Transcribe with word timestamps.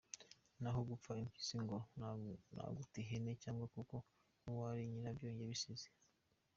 Naho 0.61 0.79
gupfa 0.89 1.11
ibyisi 1.21 1.53
byo 1.63 1.77
nuguta 2.53 2.95
igihe 3.03 3.31
cyanyu 3.41 3.65
kuko 3.75 3.95
nuwari 4.41 4.81
nyirabyo 4.91 5.25
yabisize. 5.29 5.87